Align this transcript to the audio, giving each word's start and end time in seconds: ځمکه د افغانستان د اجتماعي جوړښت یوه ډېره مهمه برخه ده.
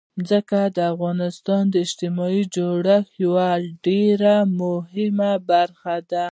ځمکه 0.27 0.61
د 0.75 0.77
افغانستان 0.93 1.61
د 1.69 1.75
اجتماعي 1.85 2.43
جوړښت 2.55 3.09
یوه 3.23 3.49
ډېره 3.85 4.35
مهمه 4.59 5.31
برخه 5.49 5.95
ده. 6.11 6.25